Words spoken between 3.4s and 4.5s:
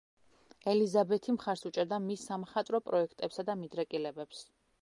და მიდრეკილებებს.